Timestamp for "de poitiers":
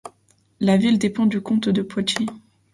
1.69-2.25